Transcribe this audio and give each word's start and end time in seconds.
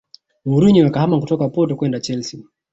Mourinho 0.49 0.81
akahama 0.89 1.21
kutoka 1.21 1.49
porto 1.53 1.73
kwenda 1.77 2.01
Chelsea 2.05 2.43